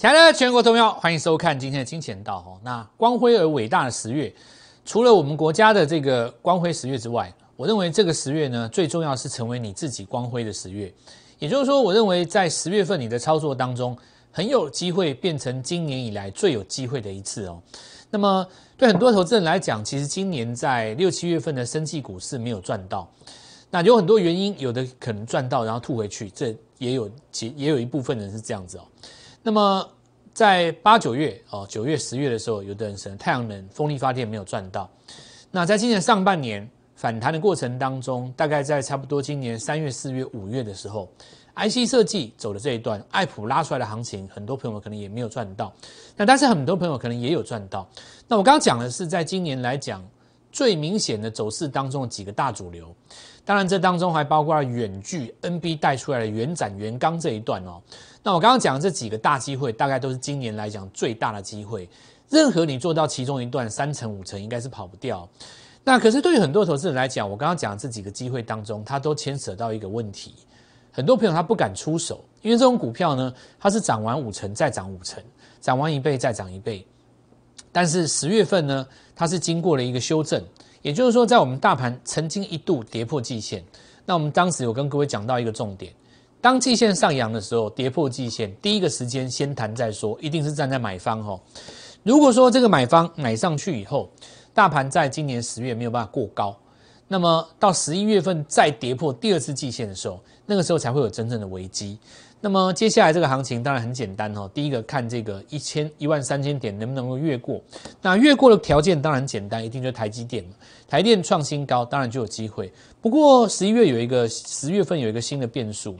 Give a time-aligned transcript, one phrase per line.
[0.00, 2.58] 亲爱的全国投票，欢迎收看今天的金钱道哦。
[2.64, 4.32] 那光辉而伟大的十月，
[4.82, 10.90] 除了我们国家的这个光辉十月之外，我认为这个十月呢，最重要是成为你自己光辉的十月。
[11.38, 13.94] 也就是说，我认为在十月份你的操作当中，
[14.32, 17.60] 很有机会变成今年以来最有机会的一次哦。
[18.10, 18.46] 那么
[18.78, 23.06] 对很多投资人来讲，其实今年在六七月份的生技股市没有赚到，
[23.70, 28.84] 那有很多原因，有的可能赚到然后吐回去，这也有其也有一部分人是这样子哦。
[29.42, 29.88] 那么
[30.34, 34.88] 在八九月哦，九月、十月的时候，有的人是太阳能、风力发电没有赚到。
[35.50, 41.08] 那在今年上半年反弹的过程当中，大概在差不多今年三月、四月、五月的时候
[41.56, 45.72] ，IC 设计走的这一段，爱普拉出来的行情，很多朋友可能也没有赚到。
[46.16, 47.88] 那但是很多朋友可能也有赚到。
[48.28, 50.06] 那我刚刚讲的是在今年来讲
[50.52, 52.94] 最明显的走势当中的几个大主流。
[53.44, 57.82] 当然，这当中还包括了远距 NB 带出来的元展元刚这一段哦。
[58.22, 61.88] 那我刚刚讲的这几个大机会，大概都是今年来讲最大的机会。
[62.28, 65.28] 任何你做到其中一段三成五成，应该是跑不掉。
[65.82, 70.34] 那可是对于很多投资人来讲，我刚刚讲的这几个机会当中，它都牵扯到一个问题。
[70.92, 75.22] 很多朋友他不敢出手，因为这种股票呢，它是涨完五成再涨五成，
[75.60, 76.86] 涨完一倍再涨一倍。
[77.72, 78.86] 但是十月份呢，
[79.16, 80.44] 它是经过了一个修正。
[80.82, 83.62] 也就是说，在我们大盘曾经一度跌破季线，
[84.06, 85.92] 那我们当时有跟各位讲到一个重点：
[86.40, 91.38] 当季线上扬的时候，跌破季线，第一个时间先谈再说，一定是站在买方哈。
[92.02, 94.08] 如果说这个买方买上去以后，
[94.54, 96.56] 大盘在今年十月没有办法过高，
[97.08, 101.98] 那么到十一月份再跌破第二次季线的时候，那个时候才会有真正的危机。
[102.42, 104.50] 那么接下来这个行情当然很简单哦。
[104.54, 107.60] 第一个看这个一千一万三千点能不能够越过，
[108.00, 110.42] 那越过的条件当然简单，一定就是台积电
[110.88, 112.72] 台电创新高，当然就有机会。
[113.02, 115.96] 不过十一月有一个十月份有一个新的变数，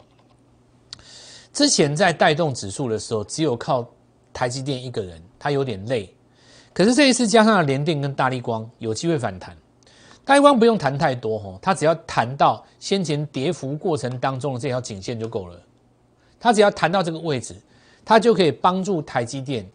[1.53, 3.87] 之前在带动指数的时候，只有靠
[4.33, 6.11] 台积电一个人，他有点累。
[6.73, 9.55] 可是这一次加上了联电跟大力光，有机会反弹。
[10.25, 15.61] 大力光不用谈太多哈，它只要谈到先前跌幅过程当中的这条颈线就够了。
[16.41, 17.55] 他只要弹到这个位置，
[18.05, 19.71] 他就可以帮助台积电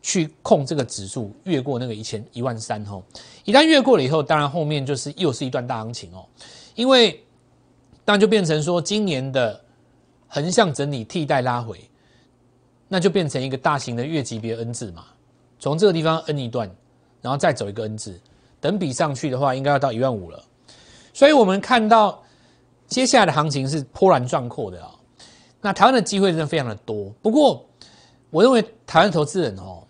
[0.00, 3.04] 去控这个指数越过那个一千一万三吼。
[3.44, 6.24] 一旦越过了以后，当然后面就是又是一段大行情哦。
[6.74, 7.22] 因为
[8.04, 9.60] 那就变成说，今年的
[10.28, 11.78] 横向整理替代拉回，
[12.88, 15.04] 那就变成一个大型的月级别 N 字嘛。
[15.58, 16.70] 从这个地方 N 一段，
[17.20, 18.18] 然后再走一个 N 字，
[18.60, 20.42] 等比上去的话，应该要到一万五了。
[21.12, 22.22] 所以我们看到
[22.86, 24.94] 接下来的行情是波澜壮阔的啊。
[25.60, 27.66] 那台湾的机会真的非常的多，不过
[28.30, 29.82] 我认为台湾投资人哦，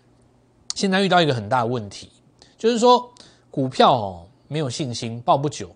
[0.73, 2.09] 现在遇到一个很大的问题，
[2.57, 3.07] 就是说
[3.51, 5.69] 股票哦没有信心，抱不久。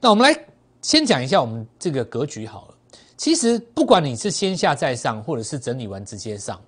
[0.00, 0.46] 那我们来
[0.82, 2.74] 先讲一下我们这个格局好了。
[3.16, 6.60] 其实不管你是先下再上，或者是整理完直接上，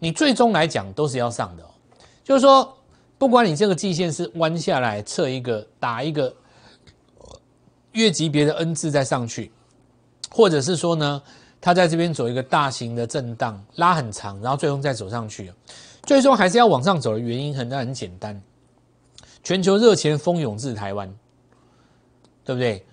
[0.00, 1.64] 你最终来讲都是要上的。
[2.24, 2.76] 就是说，
[3.18, 6.34] 不管你这个季线是弯下来测一个打一个
[7.92, 9.52] 月级别的 N 字再上去，
[10.28, 11.22] 或者是说呢？
[11.64, 15.50] 它在这边走一个大型的震荡，拉很长，然后最终再走上去，
[16.02, 18.38] 最终还是要往上走的原因很很简单，
[19.42, 21.08] 全球热钱蜂涌至台湾，
[22.44, 22.84] 对不对？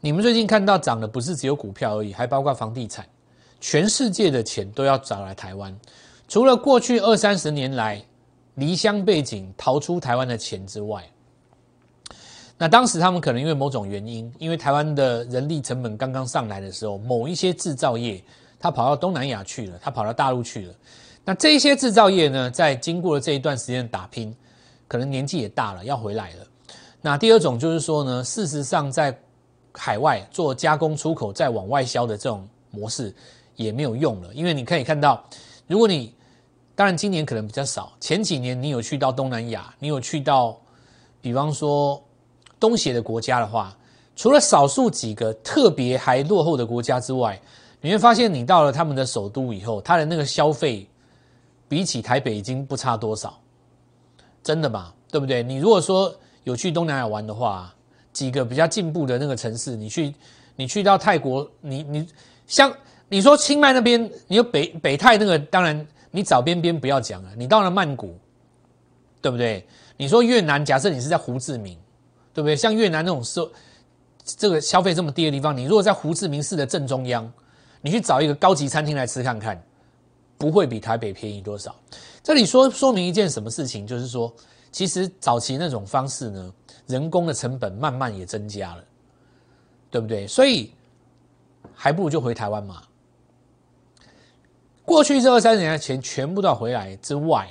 [0.00, 3.04] 你们最近看到涨的不是只有股票而已，还包括房地产，
[3.60, 5.76] 全世界的钱都要找来台湾。
[6.28, 8.00] 除了过去二三十年来
[8.54, 11.04] 离乡背景逃出台湾的钱之外。
[12.58, 18.22] 那当时他们可能因为某种原因，因为台湾的人力成本刚刚上来的时候，某一些制造业
[18.58, 20.74] 他跑到东南亚去了，他跑到大陆去了。
[21.22, 24.34] 那这一些制造业呢，在经过了这一段时间的打拼，
[24.88, 26.46] 可能年纪也大了，要回来了。
[27.02, 29.14] 那第二种就是说呢，事实上在
[29.74, 33.14] 海外做加工出口再往外销的这种模式
[33.54, 35.22] 也没有用了，因为你可以看到，
[35.66, 36.14] 如果你
[36.74, 40.58] 当然今年可能比较少，前几年你有去到东南亚，你有去到，
[41.20, 42.02] 比方说。
[42.58, 43.76] 东协的国家的话，
[44.14, 47.40] 除了少数几个特别还落后的国家之外，
[47.80, 50.88] 你会发现你到了他们的首都以后，他的那个消费
[51.68, 53.38] 比起台北已经不差多少，
[54.42, 54.92] 真的吗？
[55.10, 55.42] 对不对？
[55.42, 56.14] 你如果说
[56.44, 57.72] 有去东南亚玩的话，
[58.12, 60.14] 几个比较进步的那个城市，你去
[60.56, 62.08] 你去到泰国，你你
[62.46, 62.72] 像
[63.08, 68.18] 你说清迈那边，你有北北泰那个，当然你找边边不要讲了，你到了曼谷，
[69.20, 69.66] 对不对？
[69.96, 71.78] 你说越南，假设你是在胡志明。
[72.36, 72.54] 对不对？
[72.54, 73.50] 像越南那种收
[74.22, 77.32] 这个消费这么低的地方，你如果在胡志明市的正中央，
[77.80, 79.58] 你去找一个高级餐厅来吃看看，
[80.36, 81.74] 不会比台北便宜多少。
[82.22, 84.30] 这里说说明一件什么事情，就是说，
[84.70, 86.52] 其实早期那种方式呢，
[86.86, 88.84] 人工的成本慢慢也增加了，
[89.90, 90.26] 对不对？
[90.26, 90.74] 所以
[91.74, 92.82] 还不如就回台湾嘛。
[94.84, 97.48] 过去这二三十年的钱全部都要回来之外，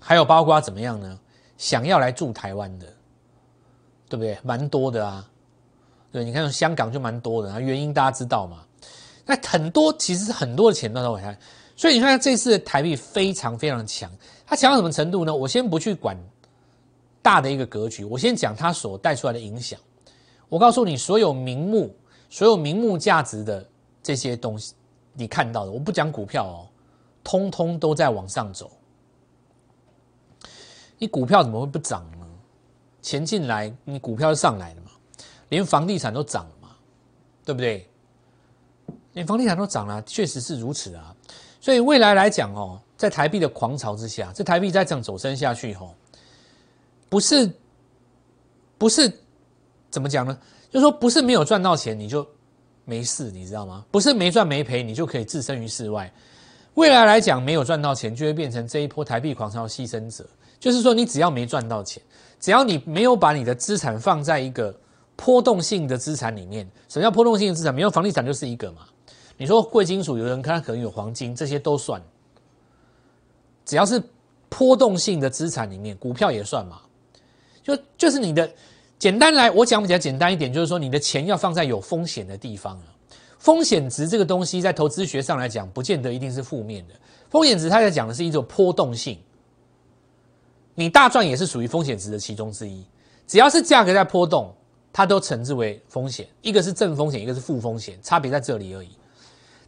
[0.00, 1.20] 还有包括怎么样呢？
[1.58, 2.86] 想要来住台湾的，
[4.12, 4.36] 对不对？
[4.42, 5.26] 蛮多的啊。
[6.10, 8.58] 对，你看香港就蛮多的啊，原因大家知道嘛？
[9.24, 11.38] 那很多其实很多的钱都在回来，
[11.74, 14.12] 所以你看这次台币非常非常强，
[14.44, 15.34] 它强到什么程度呢？
[15.34, 16.14] 我先不去管
[17.22, 19.80] 大的一个格局，我先讲它所带出来的影响。
[20.50, 21.96] 我告诉你，所有名目、
[22.28, 23.66] 所有名目价值的
[24.02, 24.74] 这些东西，
[25.14, 26.68] 你看到的，我不讲股票哦，
[27.24, 28.70] 通通都在往上走。
[30.98, 32.06] 你股票怎么会不涨？
[33.02, 34.92] 钱进来，你股票就上来了嘛。
[35.50, 36.70] 连房地产都涨了嘛，
[37.44, 37.86] 对不对？
[39.12, 41.14] 连房地产都涨了，确实是如此啊。
[41.60, 45.94] 所以未来来讲哦，在台币的狂潮之下，这台币再这样走升下去吼，
[47.10, 47.52] 不是
[48.78, 49.12] 不是
[49.90, 50.38] 怎么讲呢？
[50.70, 52.26] 就说不是没有赚到钱你就
[52.86, 53.84] 没事，你知道吗？
[53.90, 56.10] 不是没赚没赔你就可以置身于世外。
[56.74, 60.26] 未来来讲，没有赚到钱就会变成这一波台币狂潮牺牲者。
[60.58, 62.02] 就是说，你只要没赚到钱，
[62.42, 64.74] 只要你没有把你的资产放在一个。
[65.14, 67.72] 波动性的资产里面，什么叫波动性的资产？
[67.72, 68.80] 没有房地产就是一个嘛。
[69.36, 72.02] 你说贵金属，有人看可能有黄金，这些都算。
[73.64, 74.02] 只要是
[74.48, 76.80] 波动性的资产里面，股票也算嘛。
[77.62, 78.50] 就就是你的
[78.98, 82.86] 简单来，我讲比较简单一点，就是说你的钱要放在有风险的地方啊。
[83.38, 86.94] 风险值这个东西，在投资学上来讲，不见得一定是负面的。
[87.30, 89.16] 风险值它在讲的是一种波动性。
[90.74, 92.84] 你大赚也是属于风险值的其中之一。
[93.26, 94.52] 只要是价格在波动。
[94.94, 98.90] 它都称之为风险，一个是正风险，一个是负风险，差别在这里而已。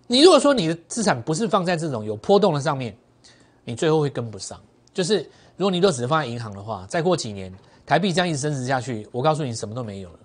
[0.06, 2.94] 你如果说你的资产不是放在这种有波动的上面，
[3.64, 4.60] 你最后会跟不上。
[4.92, 5.20] 就是
[5.56, 7.50] 如果你都只是放在银行的话，再过几年
[7.86, 10.18] 台币这样一直升值下去，我告诉你什么都没有了。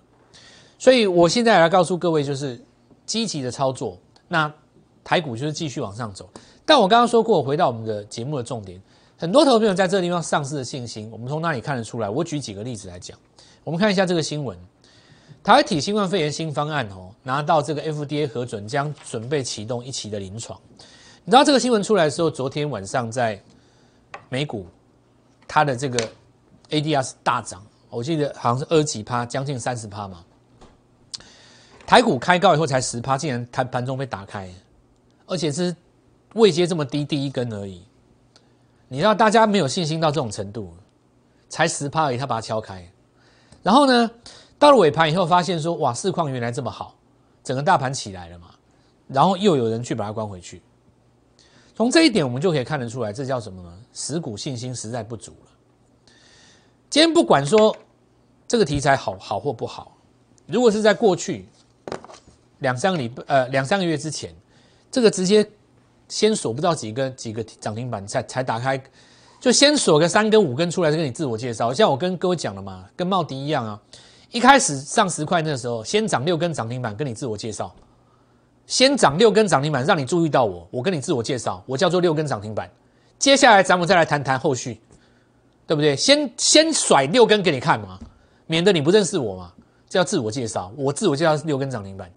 [0.78, 2.62] 所以我现在来告诉各位，就是
[3.06, 3.98] 积极的操作，
[4.28, 4.52] 那
[5.02, 6.28] 台股就是继续往上走。
[6.66, 8.78] 但我刚刚说过，回到我们的节目的重点，
[9.20, 12.08] 很多投资友在这个地方丧失的信心，我们从哪里看得出来？
[12.08, 13.18] 我举几个例子来讲，
[13.62, 14.58] 我们看一下这个新闻。
[15.44, 20.58] 台湾体新冠肺炎新方案哦，拿到这个 FDA 核准，将准备启动一期的临床。
[21.22, 23.38] 你知道这个新闻出来的时候，昨天晚上在
[24.30, 24.66] 美股，
[25.46, 25.98] 它的这个
[26.70, 30.24] ADR 是大涨，我记得好像是二几趴，将近三十趴嘛。
[31.86, 34.48] 台股开高以后才十趴，竟然盘盘中被打开，
[35.26, 35.76] 而且是
[36.32, 37.82] 位阶这么低，第一根而已。
[38.92, 40.74] 你知道大家没有信心到这种程度，
[41.48, 42.90] 才十趴而已，他把它敲开，
[43.62, 44.10] 然后呢？
[44.58, 46.96] 到了尾盘以后，发现说哇，市况原来这么好，
[47.44, 48.48] 整个大盘起来了嘛，
[49.06, 50.60] 然后又有人去把它关回去。
[51.76, 53.78] 从这一点，我们就可以看得出来，这叫什么呢？
[53.94, 56.12] 实股信心实在不足了。
[56.90, 57.74] 今天不管说
[58.48, 59.96] 这个题材好好或不好，
[60.46, 61.46] 如果是在过去
[62.58, 64.34] 两三个礼拜呃两三个月之前，
[64.90, 65.48] 这个直接
[66.10, 68.78] 先锁不到几个几个涨停板才才打开，
[69.40, 71.72] 就先锁个三根五根出来，就跟你自我介绍。
[71.72, 73.80] 像我跟各位讲了嘛，跟茂迪一样啊。
[74.32, 77.74] 一开始上十块那时候，先涨六根涨停板，跟你自我介绍。
[78.66, 82.70] 先涨六根涨停板，让你注意到我，我跟你自我介绍，我叫做六根涨停板。
[83.18, 84.80] 接下来咱们再来谈谈后续，
[85.66, 85.96] 对不对？
[85.96, 87.98] 先先甩六根给你看嘛，
[88.46, 89.52] 免得你不认识我嘛。
[89.88, 92.08] 这叫自我介绍，我自我介绍是六根涨停板。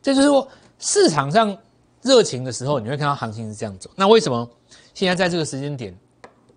[0.00, 0.46] 这就是说
[0.78, 1.56] 市场上
[2.02, 3.90] 热情的时候，你会看到行情是这样走。
[3.96, 4.48] 那为什么
[4.94, 5.96] 现在在这个时间点，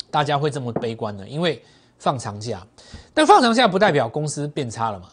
[0.10, 1.28] 大家会这么悲观呢？
[1.28, 1.62] 因为
[1.98, 2.66] 放长假，
[3.14, 5.10] 但放长假不代表公司变差了嘛？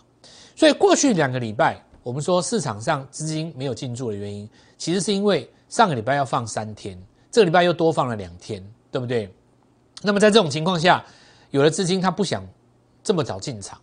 [0.57, 9.33] 所以过去两个礼拜，我们说市场上资金没有进驻的原因，其实是因为上个礼拜要放三天，这个礼拜又多放了两天，对不对？
[10.03, 11.05] 那么在这种情况下，
[11.51, 12.47] 有的资金他不想
[13.03, 13.79] 这么早进场，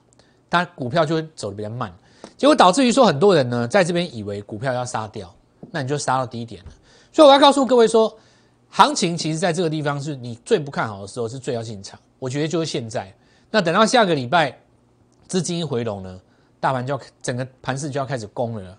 [0.50, 1.94] 他股票就会走得比较慢，
[2.38, 5.34] 结果导致于说很多人呢在这边以为股票要杀掉，
[5.76, 6.72] 那你就杀到低点了。
[7.12, 8.18] 所以我要告诉各位说，
[8.70, 12.00] 行情其实在这个地方是你最不看好的时候，是最要进场。
[12.18, 13.14] 我觉得就是现在，
[13.52, 14.58] 那等到下个礼拜
[15.28, 16.18] 资金一回笼呢，
[16.62, 18.78] 大盘就要整个盘势就要开始攻了。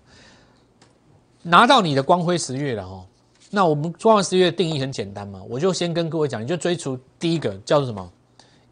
[1.43, 3.05] 拿到你的光辉十月了哦，
[3.51, 8.11] 那我们光辉十月定义很简单嘛，我就先跟各位讲，你就追逐第一个叫做什么？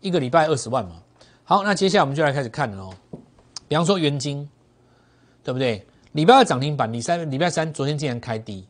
[0.01, 0.95] 一个礼拜二十万嘛。
[1.43, 2.91] 好，那接下来我们就来开始看了哦。
[3.67, 4.49] 比方说元金，
[5.43, 5.85] 对不对？
[6.15, 8.65] 礼拜二涨停板，礼三礼拜三昨天竟然开低，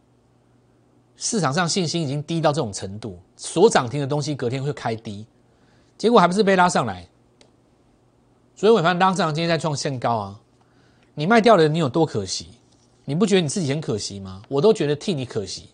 [1.15, 5.27] 市场上信心已经低到这种程度，所涨停的东西隔天会开低。
[5.95, 7.07] 结果还不是被拉上来，
[8.55, 10.41] 所以尾盘拉上，今天在创新高啊！
[11.13, 12.47] 你卖掉了，你有多可惜？
[13.03, 14.41] 你不觉得你自己很可惜吗？
[14.49, 15.69] 我都觉得替你可惜。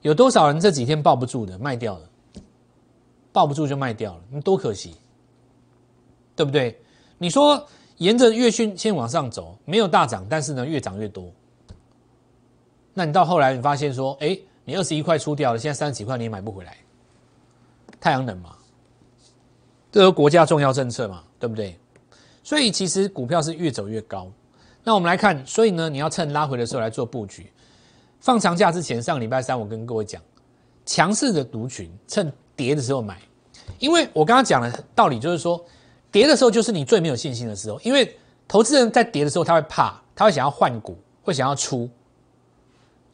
[0.00, 2.08] 有多少人这几天抱不住的卖掉了？
[3.32, 4.96] 抱不住就卖掉了，你多可惜，
[6.34, 6.80] 对不对？
[7.18, 11.30] 你说沿着月讯先往上走，没有大涨，但是呢越涨越多。
[12.92, 16.76] 那你到后来你发现说，哎，你二十一块出掉了，现在三十几块你也买不回来。
[18.00, 18.56] 太阳能嘛，
[19.90, 21.78] 这是国家重要政策嘛，对不对？
[22.42, 24.30] 所以其实股票是越走越高。
[24.82, 27.50] 那我们来看，所以呢，你要趁拉回的时候来做布局。
[28.20, 30.20] 放长假之前，上礼拜三我跟各位讲，
[30.84, 33.18] 强势的族群趁跌的时候买，
[33.78, 35.64] 因为我刚刚讲的道理就是说，
[36.14, 38.16] 跌的时候就是你最没有信心的时候，因为
[38.46, 41.90] 投资人在跌的时候他会怕，他会想要换股，会想要出。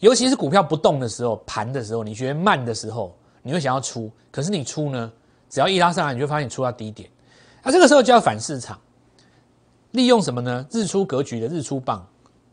[0.00, 4.10] 尤其是股票不动的时候，盘的时候，你觉得慢的时候，你会想要出。
[4.30, 5.10] 可是你出呢，
[5.48, 7.08] 只要一拉上来，你就发现你出到低点。
[7.62, 8.78] 那这个时候就要反市场，
[9.92, 10.66] 利用什么呢？
[10.70, 12.06] 日出格局的日出棒，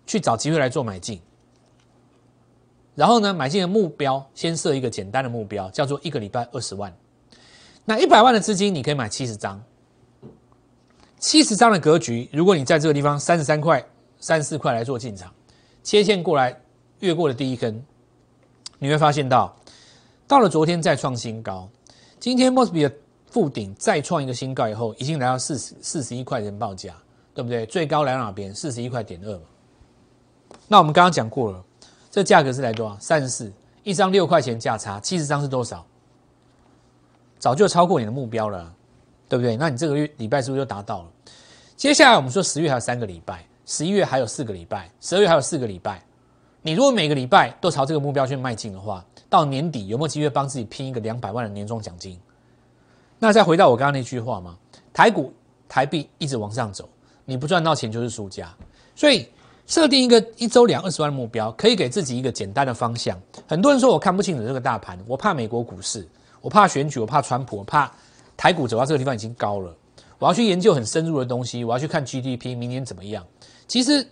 [0.06, 1.20] 去找机会来做买进。
[2.96, 6.96] 然后呢，买进的目标先设一个简单的目标，叫做一个礼拜二十万。
[7.84, 9.62] 那一百万的资金，你可以买七十张。
[11.20, 13.84] 七十张的格局，如果你在这个地方三十三块、
[14.20, 15.34] 三十四块来做进场，
[15.84, 16.60] 切线过来。
[17.00, 17.86] 越过了第一根，
[18.80, 19.56] 你会发现到，
[20.28, 21.70] 到了昨天再创新高，
[22.20, 22.96] 今天 m o s b y 的
[23.30, 26.96] 附顶再创一个新高以后，已经来到四十四十一块钱报价，
[27.36, 27.68] 对不对？
[27.68, 28.52] 最高来到哪边？
[28.56, 29.42] 四十一块点二嘛。
[30.68, 31.64] 那我们刚刚讲过了，
[32.10, 32.98] 这价格是来多少？
[33.00, 35.86] 三十四，一张六块钱价差，七十张是多少？
[37.38, 38.74] 早就超过你的目标了，
[39.29, 39.55] 对不对？
[39.57, 41.10] 那你这个月礼拜是不是就达到了？
[41.75, 46.01] 接下来我们说十月还有三个礼拜，十一月还有四个礼拜，十二月还有四个礼拜。
[46.62, 52.19] 你如果每个礼拜都朝这个目标去迈进的话，到年底有没有机会帮自己拼一个两百万的年终奖金？
[53.19, 54.57] 那再回到我刚刚那句话嘛，
[54.91, 55.34] 台股
[55.69, 56.89] 台币一直往上走，
[57.25, 58.53] 你不赚到钱就是输家。
[58.96, 59.29] 所以
[59.65, 63.19] 设定一个一周两二十万的目标，可以给自己一个简单的方向。
[63.48, 66.07] 很多人说我看不清楚这个大盘，我怕美国股市，
[66.41, 67.91] 我怕选举，我怕川普，我怕
[68.38, 69.75] 台股走到这个地方已经高了，
[70.20, 73.25] 我要去研究很深入的东西，我要去看 GDP 明年怎么样。
[73.67, 74.08] 其实。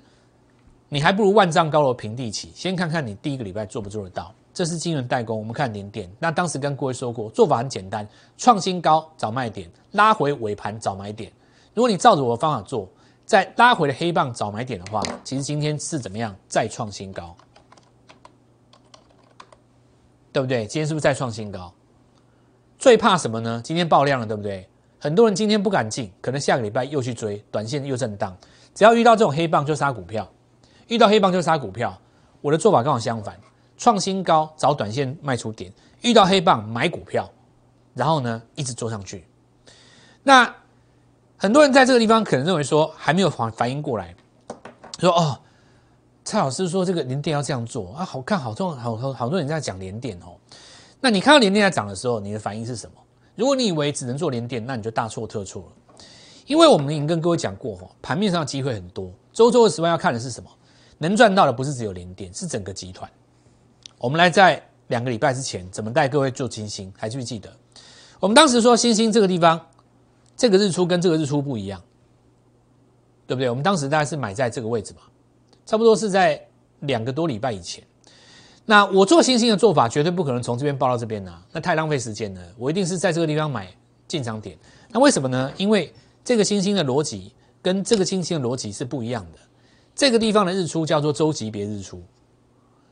[0.88, 4.32] 你还不如万丈高楼平地起，先看看你第一个礼拜做不做得到。
[4.54, 6.10] 这是金融代工，我们看零点。
[6.20, 11.34] 那当时跟各位说过，做法很简单，创新高找卖点，拉回尾盘找买点。
[11.74, 12.88] 如果你照着我的方法做，
[13.26, 16.34] 在拉回的黑棒找买点的话，其实今天是怎么样？
[16.48, 17.36] 再创新高，
[20.32, 20.68] 对不对？
[20.68, 21.74] 今天是不是再创新高？
[22.86, 23.60] 最怕什么呢？
[23.64, 24.70] 今天爆量了，对不对？
[25.00, 28.38] 很多人今天不敢进，可能下个礼拜又去追，短线又震荡。
[28.76, 30.32] 只要遇到这种黑棒，就杀股票。
[30.88, 32.00] 遇到黑棒就杀股票，
[32.42, 33.36] 我的做法刚好相反，
[33.76, 35.74] 创新高找短线卖出点，
[36.04, 37.28] 遇到黑棒买股票，
[37.96, 39.26] 然后呢一直做上去。
[40.22, 40.56] 那
[41.38, 44.14] 很多人在这个地方可能认为说还没有反反应过来，
[45.00, 45.40] 说哦，
[46.24, 50.38] 蔡老师说这个连电要这样做啊，好看好多好好好多人在讲连电哦。
[51.02, 52.96] 那你看到连电在涨的时候，你的反应是什么？
[53.36, 55.98] 如果你以为只能做连电，那你就大错特错了，
[56.48, 60.50] 因为我们已经跟各位讲过哈，盘面上机会很多，周周二十万要看的是什么？
[60.98, 63.10] 能赚到的不是只有联电，是整个集团。
[63.98, 67.52] 我们来在两个礼拜之前怎么带各位做金星，还记不记得？
[68.20, 69.60] 我们当时说星星这个地方，
[70.38, 71.82] 这个日出跟这个日出不一样，
[73.28, 73.50] 对不对？
[73.50, 75.02] 我们当时大概是买在这个位置嘛，
[75.66, 76.42] 差不多是在
[76.80, 77.84] 两个多礼拜以前。
[78.66, 82.42] 那我做星星的做法绝对不可能从这边报到这边呢，那太浪费时间了。
[82.58, 83.72] 我一定是在这个地方买
[84.08, 84.58] 进场点。
[84.90, 85.52] 那为什么呢？
[85.58, 85.94] 因为
[86.24, 87.32] 这个星星的逻辑
[87.62, 89.40] 跟这个星星的逻辑是不一样的。
[89.94, 92.02] 这个地方的日出叫做周级别日出，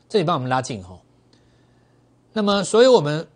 [0.08, 0.98] 这里帮我们拉近哈。
[2.32, 3.26] 那么，所以我们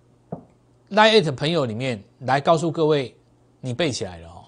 [0.91, 3.15] Lite 朋友里面来告诉各位，
[3.61, 4.45] 你背起来了哦。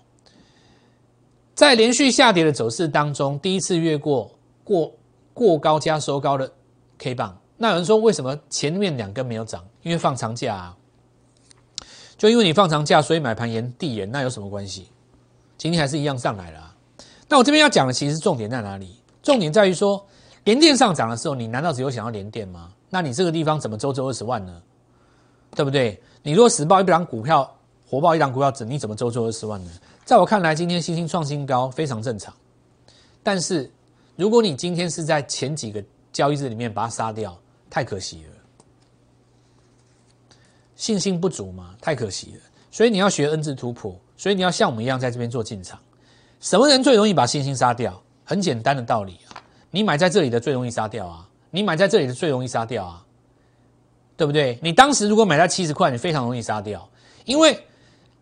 [1.55, 4.31] 在连续下跌的走势当中，第一次越过
[4.65, 4.93] 过
[5.35, 6.51] 过高加收高的
[6.99, 9.63] K 棒，那有人说为什么前面两根没有涨？
[9.83, 10.77] 因为放长假啊，
[12.17, 14.89] 就因为你放长假，所以买盘延递延，那有什么关系？
[15.59, 16.75] 今天还是一样上来了。
[17.29, 18.97] 那我这边要讲的其实重点在哪里？
[19.23, 20.03] 重点在于说，
[20.45, 22.73] 连电上涨的时候，你难道只有想要连电吗？
[22.89, 24.63] 那你这个地方怎么周周二十万呢？
[25.55, 26.03] 对不对？
[26.23, 27.55] 你如果死报一档股票，
[27.87, 29.71] 活报一档股票，你怎么周周二十万呢？
[30.07, 32.33] 在我看来，今天新兴创新高非常正常。
[33.23, 33.71] 但是，
[34.17, 37.37] 如果你今天是在前几个交易日里面把它杀掉，
[37.71, 38.31] 太可惜了。
[40.75, 42.41] 信心不足嘛，太可惜了。
[42.71, 45.79] 所以你要学 N 字突破，所以你要像我们一样在这边做进场。
[46.41, 48.03] 什么人最容易把信心杀掉？
[48.25, 53.05] 很简单的道理啊，你买在这里的最容易杀掉啊，你买在这里的最容易杀掉啊，
[54.17, 54.57] 对不对？
[54.63, 56.89] 你当时如果买在七十块，你非常容易杀掉，
[57.25, 57.59] 因为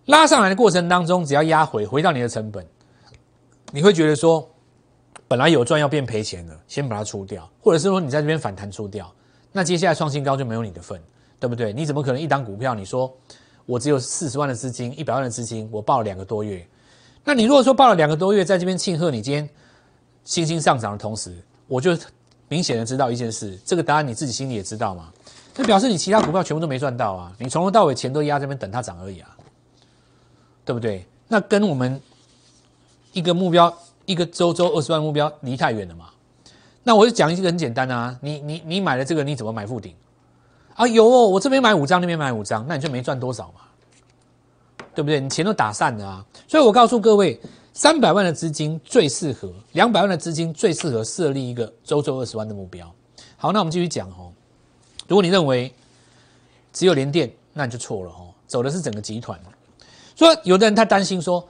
[0.07, 2.67] 拉上来的过程当中，只要压回回到你的成本，
[3.71, 4.49] 你会觉得说，
[5.29, 9.13] 本来有赚要变赔钱了，先把它出掉，或者是说你在这边反弹出掉，
[9.53, 11.01] 那接下来创新高就没有你的份，
[11.41, 11.73] 对不对？
[11.73, 13.15] 你怎么可能一档股票，你说
[13.67, 16.67] 我只有四十万的资金，一百万的资金，我报了两个多月，
[17.25, 19.49] 那你如果说报了两个多月，在这边庆贺你今天。
[20.25, 21.35] 星星上涨的同时，
[21.67, 21.97] 我就
[22.49, 25.11] 明显的知道一件事，这个答案你自己心里也知道嘛。
[25.57, 27.33] 那表示你其他股票全部都没赚到啊！
[27.39, 29.35] 你从头到尾钱都压这边等它涨而已啊，
[30.67, 31.07] 对不对？
[31.29, 31.99] 那跟我们
[33.15, 33.75] 一个目标，
[34.05, 36.11] 一个周周二十万目标离太远了嘛？
[36.89, 39.95] 那我就讲一个很简单啊，你你你买了这个，你怎么买附顶？
[40.75, 43.61] 啊，有哦，我这边买五张，那边买五张，那你就没赚多少嘛，
[44.95, 45.21] 对不对？
[45.21, 46.25] 你钱都打散了啊！
[46.47, 47.39] 所以我告诉各位，
[47.75, 52.91] 三百万的资金最适合，两百万的资金最适合设立一个周周二十万的目标。
[53.37, 54.33] 好，那我们继续讲哦。
[55.07, 55.71] 如果你认为
[56.73, 59.39] 只有联电，那你就错了哦，走的是整个集团。
[60.17, 61.47] 所以有的人他担心说，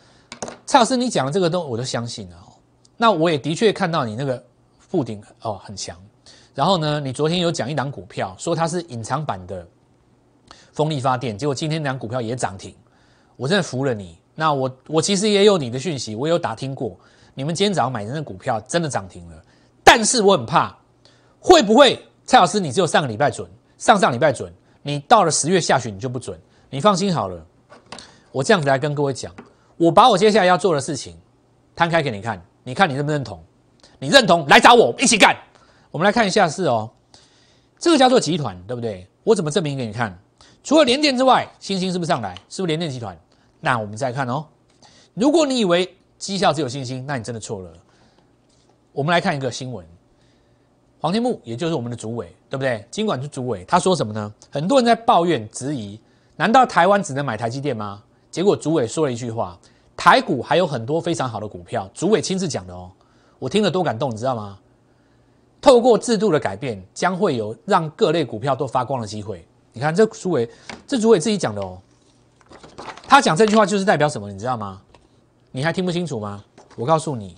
[0.67, 2.51] 蔡老师你讲的这个都我都相信了哦。
[2.97, 4.43] 那我也的确看到你那个
[4.89, 5.97] 附顶哦很强。
[6.55, 9.65] 然后呢，你昨天有讲一档股票，说它是隐藏版的
[10.73, 12.75] 风力发电，结果今天两股票也涨停，
[13.37, 14.19] 我真的服了你。
[14.35, 16.99] 那我我其实也有你的讯息，我有打听过，
[17.35, 19.41] 你们今天早上买的那股票真的涨停了，
[19.85, 20.77] 但是我很怕
[21.39, 22.05] 会不会。
[22.27, 24.53] 蔡老师，你只有上个礼拜准，上上礼拜准，
[24.83, 26.39] 你到了十月下旬你就不准。
[26.71, 27.47] 你放心好了，
[28.31, 29.35] 我这样子来跟各位讲，
[29.77, 31.17] 我把我接下来要做的事情
[31.75, 33.43] 摊开给你看，你看你认不认同？
[33.99, 35.37] 你认同来找我一起干。
[35.91, 36.91] 我们来看一下是哦，
[37.79, 39.07] 这个叫做集团，对不对？
[39.25, 40.19] 我怎么证明给你看？
[40.63, 42.35] 除了联电之外，星星是不是上来？
[42.49, 43.19] 是不是联电集团？
[43.61, 44.45] 那我们再看哦。
[45.15, 47.73] 如果你以为绩效只有星星，那你真的错了。
[48.93, 49.85] 我们来看一个新闻。
[51.01, 52.85] 黄天木，也就是我们的主委，对不对？
[52.91, 54.35] 尽管是主委，他说什么呢？
[54.51, 56.01] 很多人在抱怨、质疑，
[56.37, 58.03] 难道台湾只能买台积电吗？
[58.31, 59.59] 结果主委说了一句话：
[59.97, 61.89] 台股还有很多非常好的股票。
[61.95, 62.91] 主委亲自讲的哦，
[63.39, 64.59] 我听了多感动，你知道吗？
[65.61, 69.47] 透过制度的改变，将会有让各类股票都发光的机会。
[69.73, 70.49] 你看这主委，
[70.87, 71.79] 这主委自己讲的哦，
[73.07, 74.31] 他讲这句话就是代表什么？
[74.31, 74.81] 你知道吗？
[75.51, 76.45] 你还听不清楚吗？
[76.77, 77.37] 我告诉你，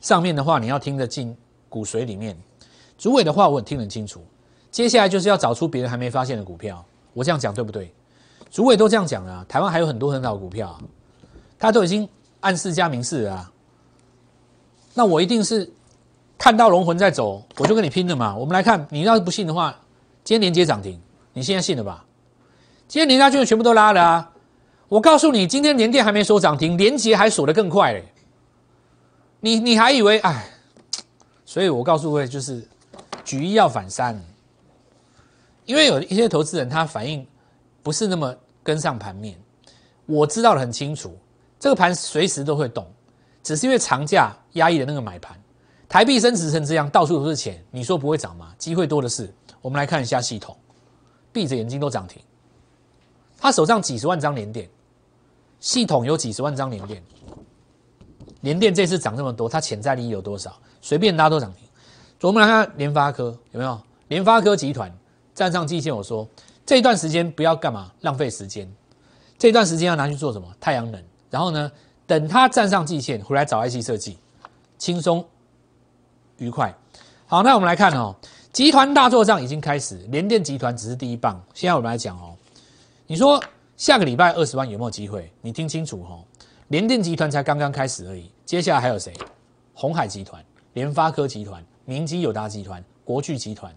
[0.00, 1.36] 上面的话你要听得进。
[1.68, 2.34] 骨髓里面，
[2.96, 4.24] 主委的话我很听很清楚。
[4.70, 6.82] 接下来就是要找出别人还没发现的股票。
[7.12, 7.92] 我这样讲对不对？
[8.50, 10.78] 主委都这样讲了，台湾还有很多很好的股票，
[11.58, 12.08] 他都已经
[12.40, 13.52] 暗示加明示了。
[14.96, 15.70] 那我一定是
[16.38, 18.34] 看到龙魂在走，我就跟你拼了嘛。
[18.34, 19.78] 我们来看，你要是不信的话，
[20.24, 20.98] 今天连接涨停，
[21.34, 22.02] 你现在信了吧？
[22.88, 24.32] 今天连家就全部都拉了啊！
[24.88, 28.04] 我告诉你，今天连电还没锁涨停，连接还锁得更快嘞。
[29.40, 30.48] 你你还以为哎？
[31.44, 32.66] 所以我告诉各位，就是
[33.22, 34.18] 举一要反三，
[35.66, 37.26] 因为有一些投资人他反应
[37.82, 39.38] 不是那么跟上盘面。
[40.06, 41.14] 我知道的很清楚，
[41.60, 42.86] 这个盘随时都会动，
[43.46, 45.40] 只是因为长假压抑的那个买盘，
[45.88, 48.52] 台币升值成这样，到处都是钱，你说不会涨吗？
[48.58, 49.32] 机会多的是。
[49.62, 50.56] 我们来看一下系统，
[51.32, 52.20] 闭着眼睛都涨停，
[53.38, 54.68] 他手上几十万张连电，
[55.60, 57.00] 系统有几十万张连电，
[58.40, 60.52] 连电这次涨这么多，它潜在利益有多少？
[60.80, 61.68] 随便拉都涨停。
[62.22, 63.80] 我们来看联发科有没有？
[64.08, 64.92] 联发科集团
[65.36, 66.28] 站上季线，我说
[66.64, 68.68] 这一段时间不要干嘛浪费时间，
[69.38, 70.52] 这段时间要拿去做什么？
[70.58, 71.00] 太阳能。
[71.28, 71.70] 然后呢，
[72.06, 74.18] 等它站上季线回来找 IC 设计，
[74.78, 75.26] 轻松
[76.38, 76.74] 愉快。
[77.26, 78.14] 好，那我们来看哦，
[78.52, 81.42] 集团大作战已经开始，联电集团只是第一棒。
[81.54, 82.36] 现在我们来讲哦，
[83.06, 83.42] 你说
[83.76, 85.32] 下个礼拜二十万有没有机会？
[85.40, 86.24] 你听清楚哦，
[86.68, 89.12] 联电集团才刚刚开始而已，接下来还有谁？
[89.74, 90.44] 红海集团。
[90.74, 93.74] 联发科集团、明基友达集团、国巨集团，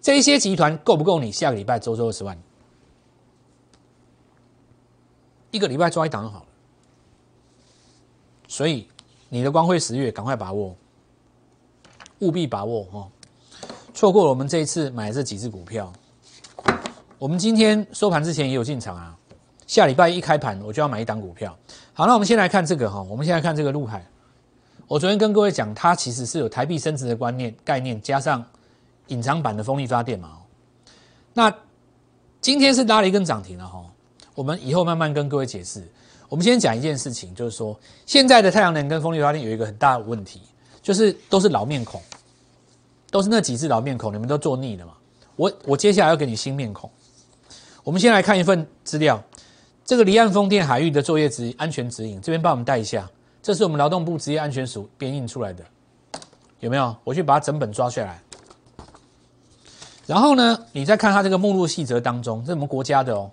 [0.00, 2.36] 这些集团够不够你下个礼拜周周二十万？
[5.52, 6.46] 一个礼拜抓一档好了。
[8.50, 8.84] 所以
[9.28, 10.74] 你的光辉十月赶快把握，
[12.18, 13.06] 务必把握哦！
[13.94, 15.92] 错过了我们这一次买这几只股票，
[17.16, 19.16] 我们今天收盘之前也有进场啊。
[19.68, 21.56] 下礼拜一开盘我就要买一档股票。
[21.92, 24.04] 好，那我们先来看这个哈，我们先来看这个陆海。
[24.88, 28.44] 我昨天跟各位讲，它其实是有台币升值的观念概念，加上
[29.06, 30.38] 隐藏版的风力发电嘛。
[31.34, 31.54] 那
[32.40, 33.80] 今天是拉了一根涨停了哈。
[34.34, 35.88] 我们以后慢慢跟各位解释。
[36.30, 40.40] 我们先讲一件事情，就是说现在的太阳能跟风力发电有一个很大的问题，
[40.80, 42.00] 就是都是老面孔，
[43.10, 44.92] 都是那几只老面孔，你们都做腻了嘛。
[45.34, 46.88] 我我接下来要给你新面孔。
[47.82, 49.20] 我们先来看一份资料，
[49.84, 53.10] 这个离岸风电海域的作业指安全指引，这边帮我们带一下。
[53.42, 55.64] 这是我们劳动部职业安全署编印出来的，
[56.60, 56.94] 有没有？
[57.02, 58.22] 我去把它整本抓下来。
[60.06, 63.30] 然后呢，你再看它这个目录细则当中，这是我们国家的哦，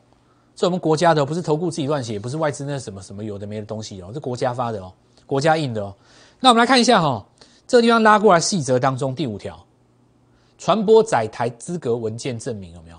[0.58, 4.92] 这我们国家的，不是投顾自己乱写，不是外资那什么什么有的没的东西哦，这国家发的哦，
[5.28, 5.94] 国家印的哦。
[6.40, 7.24] 那我们来看一下哈，
[7.68, 9.64] 这个地方拉过来细则当中第五条，
[10.58, 12.98] 传播载台资格文件证明有没有？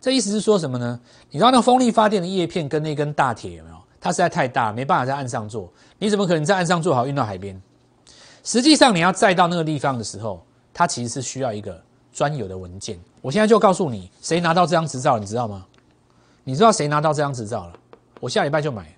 [0.00, 1.00] 这意思是说什么呢？
[1.30, 3.76] 你知道那风力发电的叶片跟那根大铁有没有？
[4.00, 5.68] 它实在太大，没办法在岸上做。
[5.98, 7.60] 你怎么可能在岸上做好运到海边？
[8.44, 10.40] 实际上，你要载到那个地方的时候，
[10.72, 12.96] 它其实是需要一个专有的文件。
[13.20, 15.66] 我现在就告诉你，谁拿到这张执照，你知道吗？
[16.44, 17.72] 你知道谁拿到这张执照了？
[18.20, 18.94] 我下礼拜就买。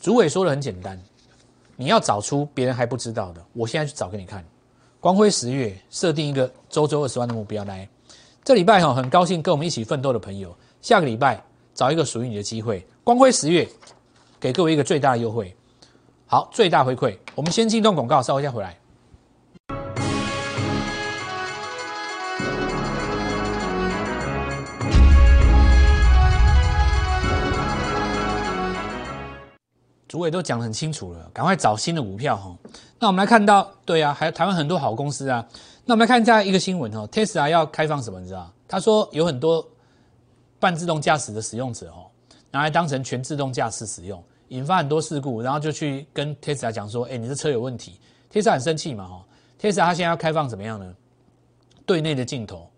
[0.00, 1.00] 主委说的很简单，
[1.76, 4.44] 你要找出别人还不知道的，我现在去找给你看。
[4.98, 7.88] 光辉十月设定一个周周二十万的目标来，
[8.44, 11.42] 这礼拜哈很高兴跟我们一起奋斗的朋友，下个礼拜
[11.74, 12.84] 找一个属于你的机会。
[13.04, 13.68] 光辉十月
[14.40, 15.54] 给各位一个最大的优惠，
[16.26, 17.16] 好，最大回馈。
[17.34, 18.76] 我们先进段广告，稍后再回来。
[30.12, 32.54] 主委都讲得很清楚了，赶快找新的股票哈。
[32.98, 35.42] 那我们来看到，对啊，还有台湾很多好公司啊。
[35.86, 38.20] 那我们来看一下一个新闻哦，Tesla 要开放什么？
[38.20, 38.52] 你知道？
[38.68, 39.66] 他说有很多
[40.60, 42.04] 半自动驾驶的使用者哦，
[42.50, 47.98] 拿来当成全自动驾驶使用，引发很多事故，然后就去跟 Tesla 讲说：“哎，你这车有问题。
[48.30, 49.24] ”Tesla 很生气嘛哈。
[49.58, 50.94] Tesla 他现在要开放怎么样呢？
[51.86, 52.68] 对内的镜头，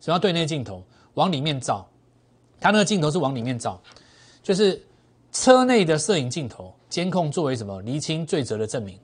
[0.00, 0.80] 什么叫对内镜头？
[1.14, 1.84] 往里面照，
[2.60, 3.82] 它那个镜头是往里面照，
[4.44, 4.80] 就是
[5.32, 6.72] 车内的摄影镜头。
[6.94, 8.96] 监控作为什么厘清罪责的证明？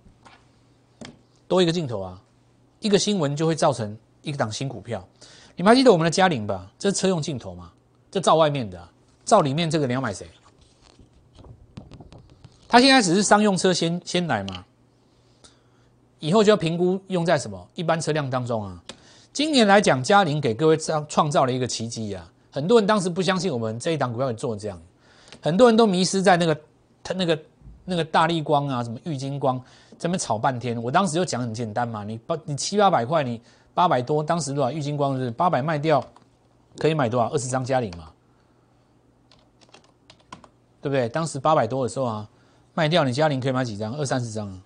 [1.48, 2.22] 多一个镜头啊，
[2.78, 5.04] 一个新闻就会造成一档新股票。
[5.56, 6.70] 你们还记得我们的嘉陵吧？
[6.78, 7.72] 这是车用镜头嘛？
[8.08, 8.80] 这照外面的，
[9.24, 10.24] 照里面这个你要买谁？
[12.68, 14.64] 他现在只是商用车先先来嘛，
[16.20, 18.80] 以后就要评估用在什么一般车辆当中啊。
[19.32, 22.30] 今年来讲，嘉陵给各位创创造了一个奇迹啊！
[22.52, 24.80] 很多人当时不相信我们这一档股票做这样，
[25.42, 26.56] 很多人都迷失在那个
[27.02, 27.36] 他那个。
[27.90, 29.60] 那个大力光啊，什么玉金光，
[29.98, 30.80] 这边炒半天。
[30.80, 33.42] 我当时就讲很简单嘛，你八你七八百块，你
[33.74, 34.70] 八百多，当时多少？
[34.70, 36.00] 玉金光是八百卖掉，
[36.78, 37.28] 可以买多少？
[37.30, 38.08] 二十张嘉玲嘛，
[40.80, 41.08] 对不对？
[41.08, 42.28] 当时八百多的时候啊，
[42.74, 43.92] 卖掉你嘉玲可以买几张？
[43.96, 44.56] 二三十张啊，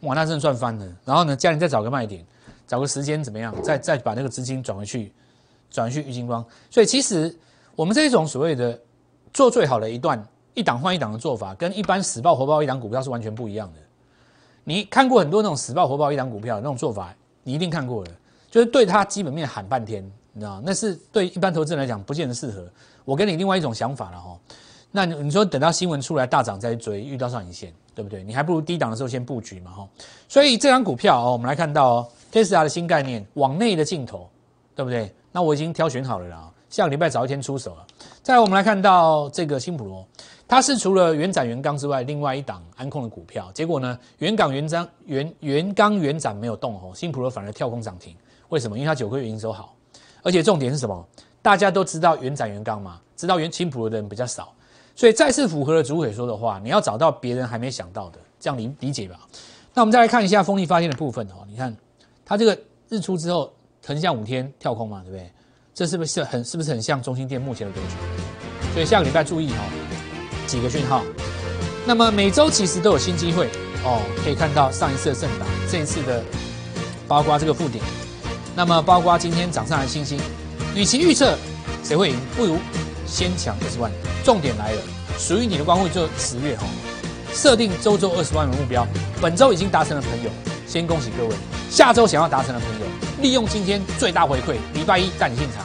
[0.00, 0.86] 哇，那真的赚翻了。
[1.06, 2.22] 然后呢，嘉玲再找个卖点，
[2.66, 3.54] 找个时间怎么样？
[3.62, 5.10] 再再把那个资金转回去，
[5.70, 6.44] 转去玉金光。
[6.70, 7.34] 所以其实
[7.74, 8.78] 我们这种所谓的
[9.32, 10.22] 做最好的一段。
[10.56, 13.80] 一档换一档的做法，跟一般死爆活爆一档股票是完全不一样的。
[14.64, 17.14] 你看过很多那种死爆活爆一档股票那种做法，
[17.44, 18.10] 你一定看过了，
[18.50, 22.66] 就是对它基本面喊半天，你知道那是对一般投资人来讲不见得适合。
[23.04, 24.36] 我跟你另外一种想法了哈，
[24.90, 28.24] 那你说等到新闻出来大涨再追，遇到上影线，对不对？
[28.24, 29.88] 你还不如低档的时候先布局嘛哈。
[30.26, 34.28] 所以这张股票哦，我们来看到哦，Tesla 的新概念，往内的镜头，
[34.74, 35.14] 对不对？
[35.30, 37.86] 那我已经挑选好了啦，下个礼拜早一天出手了。
[38.22, 40.04] 再来我们来看到这个新普罗。
[40.48, 43.50] 它是除了元展元钢之外，另外一档安控的股票。
[43.52, 48.14] 结果呢，元港元章元元钢元展没有动哦，新普罗反而跳空涨停。
[48.48, 48.78] 为什么？
[48.78, 49.74] 因为它九个月营收好，
[50.22, 51.04] 而且重点是什么？
[51.42, 54.52] 大家都知道元展元钢嘛，知道元新普罗的人比较少，
[54.94, 59.18] 所以再次符合了主委说的话，你要找到别人还没想到的，这样理理解吧。
[59.74, 61.76] 那我们再来看一下风力发电的部分哦，你看
[62.24, 62.56] 它这个
[62.88, 63.52] 日出之后
[63.84, 65.28] 横向五天跳空嘛，对不对？
[65.74, 68.72] 这是不是很是不是很像中心店目前的格局？
[68.72, 69.75] 所以下个礼拜注意哦。
[70.46, 71.02] 几个讯号，
[71.84, 73.48] 那么每周其实都有新机会
[73.84, 76.22] 哦，可以看到上一次的盛达，这一次的
[77.08, 77.80] 包括这个附顶，
[78.54, 80.18] 那么包括今天涨上来的星星，
[80.74, 81.36] 与其预测
[81.82, 82.58] 谁会赢，不如
[83.06, 83.90] 先抢二十万。
[84.24, 84.82] 重点来了，
[85.18, 86.64] 属于你的光会就十月哈，
[87.32, 88.86] 设定周周二十万的目标，
[89.20, 90.30] 本周已经达成的朋友，
[90.66, 91.34] 先恭喜各位。
[91.70, 92.86] 下周想要达成的朋友，
[93.20, 95.64] 利用今天最大回馈，礼拜一带你进场。